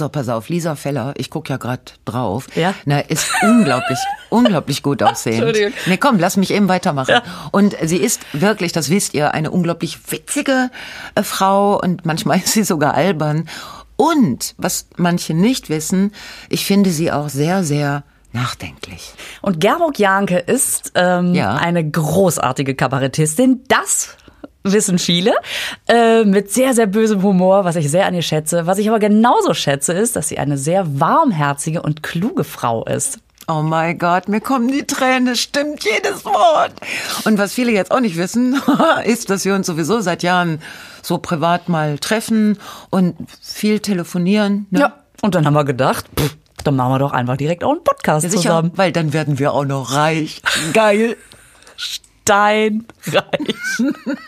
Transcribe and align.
So, 0.00 0.08
pass 0.08 0.30
auf, 0.30 0.48
Lisa 0.48 0.76
Feller, 0.76 1.12
ich 1.18 1.28
guck 1.28 1.50
ja 1.50 1.58
gerade 1.58 1.82
drauf. 2.06 2.46
Ja? 2.54 2.72
Na, 2.86 3.00
ist 3.00 3.28
unglaublich, 3.42 3.98
unglaublich 4.30 4.82
gut 4.82 5.02
aussehend. 5.02 5.42
Entschuldigung. 5.42 5.72
Nee, 5.84 5.98
komm, 5.98 6.18
lass 6.18 6.38
mich 6.38 6.54
eben 6.54 6.68
weitermachen. 6.70 7.16
Und 7.50 7.76
sie 7.84 7.98
ist 7.98 8.22
wirklich, 8.32 8.72
das 8.72 8.88
wisst 8.88 9.12
ihr, 9.12 9.34
eine 9.34 9.50
unglaublich 9.50 9.98
witzige 10.10 10.70
äh, 11.16 11.22
Frau 11.22 11.78
und 11.78 12.06
manchmal 12.06 12.38
ist 12.44 12.54
sie 12.54 12.64
sogar 12.64 12.94
albern. 12.94 13.46
Und, 13.96 14.54
was 14.56 14.86
manche 14.96 15.34
nicht 15.34 15.68
wissen, 15.68 16.12
ich 16.48 16.64
finde 16.64 16.88
sie 16.88 17.12
auch 17.12 17.28
sehr, 17.28 17.62
sehr 17.62 18.02
nachdenklich. 18.32 19.12
Und 19.42 19.60
Gerburg 19.60 19.98
Janke 19.98 20.38
ist 20.38 20.92
ähm, 20.94 21.34
Ja. 21.34 21.56
eine 21.56 21.84
großartige 21.86 22.74
Kabarettistin. 22.74 23.64
Das 23.68 24.16
wissen 24.62 24.98
viele. 24.98 25.34
Äh, 25.88 26.24
mit 26.24 26.52
sehr, 26.52 26.74
sehr 26.74 26.86
bösem 26.86 27.22
Humor, 27.22 27.64
was 27.64 27.76
ich 27.76 27.90
sehr 27.90 28.06
an 28.06 28.14
ihr 28.14 28.22
schätze. 28.22 28.66
Was 28.66 28.78
ich 28.78 28.88
aber 28.88 28.98
genauso 28.98 29.54
schätze, 29.54 29.92
ist, 29.92 30.16
dass 30.16 30.28
sie 30.28 30.38
eine 30.38 30.58
sehr 30.58 31.00
warmherzige 31.00 31.82
und 31.82 32.02
kluge 32.02 32.44
Frau 32.44 32.84
ist. 32.84 33.18
Oh 33.48 33.62
mein 33.62 33.98
Gott, 33.98 34.28
mir 34.28 34.40
kommen 34.40 34.68
die 34.68 34.84
Tränen, 34.84 35.28
es 35.28 35.40
stimmt 35.40 35.84
jedes 35.84 36.24
Wort. 36.24 36.72
Und 37.24 37.36
was 37.36 37.52
viele 37.52 37.72
jetzt 37.72 37.90
auch 37.90 37.98
nicht 37.98 38.16
wissen, 38.16 38.60
ist, 39.04 39.28
dass 39.28 39.44
wir 39.44 39.54
uns 39.54 39.66
sowieso 39.66 40.00
seit 40.00 40.22
Jahren 40.22 40.60
so 41.02 41.18
privat 41.18 41.68
mal 41.68 41.98
treffen 41.98 42.58
und 42.90 43.16
viel 43.40 43.80
telefonieren. 43.80 44.66
Ne? 44.70 44.80
Ja. 44.80 44.94
Und 45.22 45.34
dann 45.34 45.46
haben 45.46 45.54
wir 45.54 45.64
gedacht, 45.64 46.06
pff, 46.16 46.36
dann 46.62 46.76
machen 46.76 46.92
wir 46.92 46.98
doch 47.00 47.12
einfach 47.12 47.36
direkt 47.36 47.64
auch 47.64 47.72
einen 47.72 47.82
Podcast 47.82 48.22
Sicher, 48.22 48.36
zusammen. 48.36 48.72
weil 48.76 48.92
dann 48.92 49.12
werden 49.12 49.38
wir 49.38 49.52
auch 49.52 49.64
noch 49.64 49.94
reich. 49.94 50.42
Geil. 50.72 51.16
Steinreich. 51.76 52.84